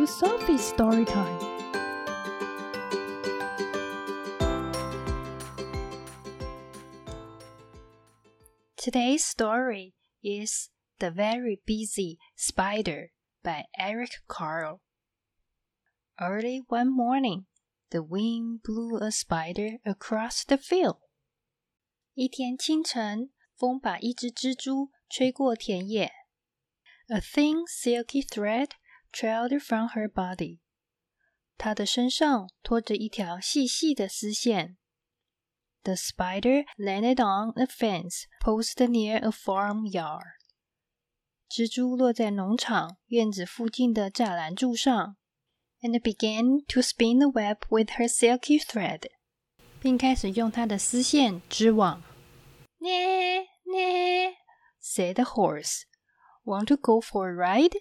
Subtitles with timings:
[0.00, 1.38] to Sophie's story time.
[8.76, 10.70] Today's story is
[11.00, 13.10] The Very Busy Spider
[13.42, 14.80] by Eric Carle.
[16.20, 17.46] Early one morning,
[17.90, 20.98] the wind blew a spider across the field.
[22.14, 26.10] 一天清晨，风把一只蜘蛛吹过田野。
[27.08, 28.70] A thin silky thread
[29.12, 30.60] trailed from her body.
[31.58, 34.76] 她的身上拖着一条细细的丝线。
[35.84, 40.34] The spider landed on a fence posted near a farmyard.
[41.48, 45.16] 蜘蛛落在农场院子附近的栅栏柱上，
[45.80, 49.02] and began to spin the web with her silky thread，
[49.80, 52.02] 并开始用它的丝线织网。
[52.80, 54.34] Nah, nah,
[54.82, 55.82] said the horse.
[56.44, 57.76] Want to go for a ride?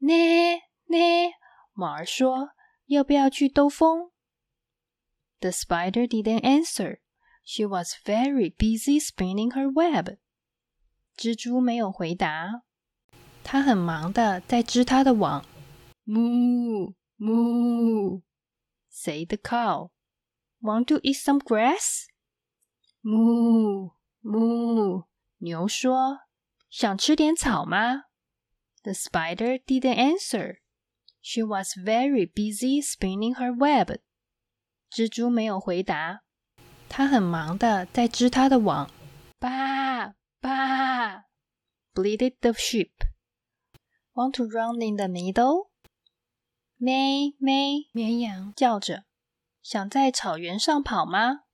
[0.00, 0.58] Nah,
[0.88, 1.30] nah,
[1.74, 2.50] 马儿说，
[2.86, 4.10] 要不要去兜风？
[5.40, 7.00] the spider didn't answer.
[7.44, 10.18] She was very busy spinning her web.
[11.16, 12.62] 蜘蛛没有回答，
[13.42, 15.44] 它很忙的在织它的网。
[16.06, 18.22] Moo, moo,
[18.90, 19.90] said the cow.
[20.60, 22.06] Want to eat some grass?
[23.02, 25.06] Moo, moo,
[25.38, 26.20] 牛说，
[26.70, 28.04] 想吃点草吗
[28.82, 30.56] ？The spider didn't answer.
[31.20, 33.98] She was very busy spinning her web.
[34.90, 36.22] 蜘蛛没有回答，
[36.88, 38.90] 它很忙的在织它的网。
[39.38, 41.26] 爸爸，
[41.94, 42.90] bleated the sheep.
[44.14, 45.70] Want to run in the middle?
[46.76, 49.04] 咩咩，绵羊叫着，
[49.62, 51.44] 想在草原上跑吗？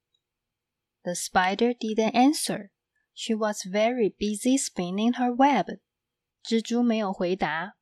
[1.03, 2.71] The spider didn't answer.
[3.15, 5.79] She was very busy spinning her web.
[6.45, 7.75] 蜘蛛没有回答，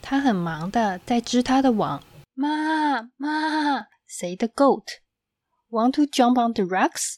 [0.00, 2.02] 它很忙的在织它的网。
[2.34, 3.88] 妈妈。
[4.08, 5.00] said the goat.
[5.70, 7.16] Want to jump on the rocks?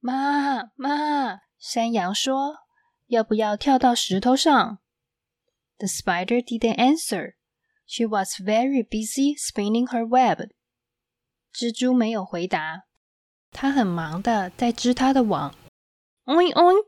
[0.00, 2.56] 妈妈，山羊说，
[3.08, 4.78] 要不要跳到石头上？
[5.76, 7.34] The spider didn't answer.
[7.86, 10.48] She was very busy spinning her web.
[11.52, 12.84] 蜘蛛没有回答，
[13.50, 15.54] 它很忙的在织它的网。
[16.24, 16.86] Oink oink,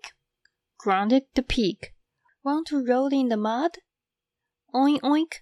[0.79, 1.93] grunted the pig.
[2.45, 3.79] Want to roll in the mud?
[4.73, 5.41] Oink oink,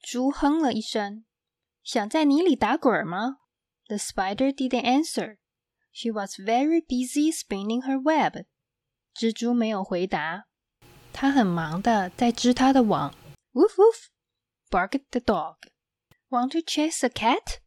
[0.00, 1.24] 猪哼了一声。
[1.82, 3.38] 想在泥里打滚吗？
[3.88, 5.38] The spider didn't answer.
[5.92, 8.46] She was very busy spinning her web.
[9.14, 10.46] 蜘蛛没有回答，
[11.12, 13.14] 它很忙的在织它的网。
[13.52, 14.06] Woof woof,
[14.70, 15.56] barked the dog.
[16.30, 17.58] Want to chase a cat?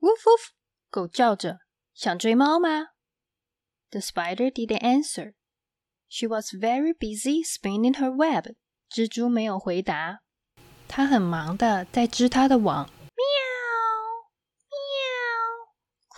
[0.00, 0.50] Woof woof,
[0.90, 1.60] 狗叫着，
[1.94, 2.88] 想追猫吗？
[3.90, 5.34] The spider didn't answer.
[6.12, 8.54] She was very busy spinning her web.
[8.90, 10.20] 蜘蛛没有回答，
[10.88, 12.88] 它很忙的在织它的网。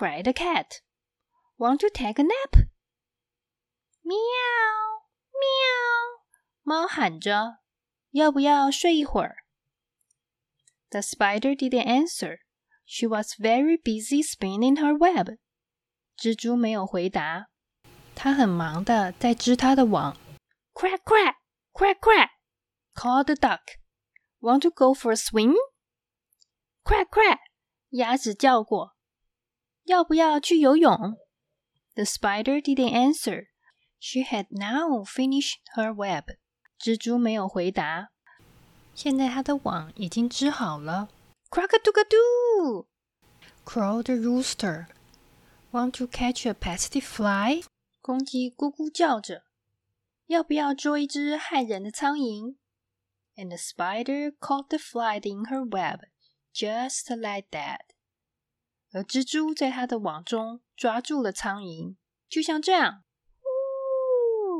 [0.00, 0.80] cried the cat.
[1.58, 2.68] Want to take a nap?
[4.02, 5.02] Meow,
[5.34, 6.20] meow.
[6.62, 7.58] 猫喊着，
[8.12, 9.36] 要不要睡一会儿？
[10.88, 12.38] The spider didn't answer.
[12.86, 15.36] She was very busy spinning her web.
[16.16, 17.48] 蜘蛛没有回答，
[18.14, 20.16] 它很忙的在织它的网。
[20.74, 21.34] Quack quack,
[21.72, 22.28] quack quack,
[22.94, 23.60] called the duck.
[24.40, 25.54] Want to go for a swim?
[26.84, 27.38] Quack quack,
[27.90, 28.96] 鸭子叫过。
[29.84, 31.16] 要不要去游泳？
[31.94, 33.46] The spider didn't answer.
[33.98, 36.36] She had now finished her web.
[36.78, 38.08] 蜘蛛没有回答。
[38.94, 41.08] 现在她的网已经织好了。
[41.50, 42.86] Crack-a-dook-a-doo!
[43.64, 44.86] Crowed the rooster.
[45.72, 47.62] Want to catch a pesky fly?
[48.05, 49.45] 公鸡咕咕叫着。
[50.27, 52.55] 要不要捉一只害人的苍蝇
[53.35, 56.01] ？And the spider caught the fly in her web,
[56.53, 57.79] just like that.
[58.91, 61.95] 而蜘蛛在它的网中抓住了苍蝇，
[62.29, 63.03] 就像这样。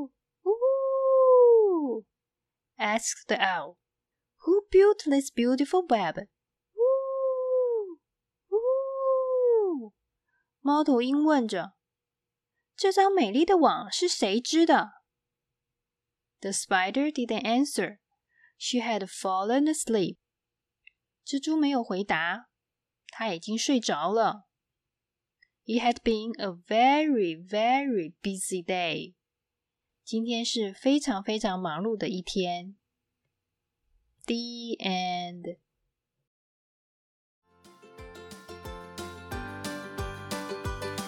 [0.01, 0.06] 呜
[0.41, 2.06] 呜
[2.77, 3.77] ，asked the owl.
[4.39, 6.30] Who built this beautiful web?
[6.74, 6.81] 呜
[8.50, 9.94] 呜，
[10.62, 11.74] 猫头鹰问着
[12.76, 14.91] ：“这张美丽的网是谁织的？”
[16.41, 17.99] The spider didn't answer.
[18.58, 20.17] She had fallen asleep.
[21.26, 22.50] 蜘蛛没有回答。
[23.08, 24.47] 他已经睡着了。
[25.64, 29.14] It had been a very, very busy day.
[30.05, 32.76] 今天是非常非常忙碌的一天。
[34.26, 35.58] The end.